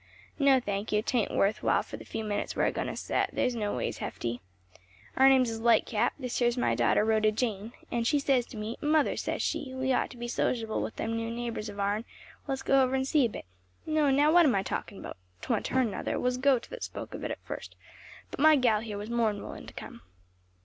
[0.39, 3.53] "No, thank you; 'tain't worth while fur the few minutes we're agoin' to set; they's
[3.53, 4.41] no ways hefty.
[5.15, 8.77] "Our names is Lightcap; this here's my daughter Rhoda Jane and she says to me,
[8.81, 12.03] 'mother,' says she, 'we'd ought to be sociable with them new neighbors of ourn;
[12.47, 13.45] let's go over and set a bit.'
[13.85, 17.23] No, now what am I talkin' about?' 'twan't her nuther, 'twas Gote that spoke of
[17.23, 17.75] it first,
[18.31, 20.01] but my gal here was more'n willing to come."